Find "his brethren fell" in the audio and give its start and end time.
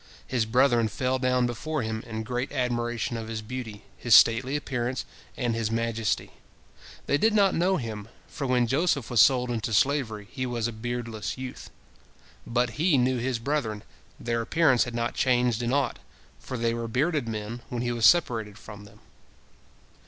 0.25-1.19